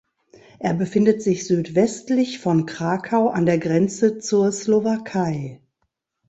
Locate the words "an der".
3.29-3.59